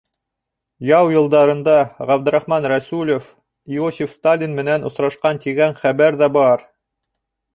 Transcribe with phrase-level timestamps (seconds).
[0.91, 1.73] Яу йылдарында
[2.11, 3.27] Ғабдрахман Рәсүлев
[3.75, 6.65] Иосиф Сталин менән осрашҡан тигән хәбәр ҙә бар.